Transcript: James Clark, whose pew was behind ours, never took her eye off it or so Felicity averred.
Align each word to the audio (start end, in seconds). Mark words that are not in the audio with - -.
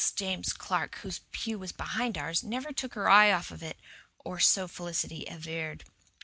James 0.15 0.51
Clark, 0.51 0.95
whose 1.03 1.21
pew 1.31 1.59
was 1.59 1.71
behind 1.71 2.17
ours, 2.17 2.43
never 2.43 2.73
took 2.73 2.95
her 2.95 3.07
eye 3.07 3.31
off 3.31 3.51
it 3.61 3.77
or 4.17 4.39
so 4.39 4.67
Felicity 4.67 5.25
averred. 5.29 5.83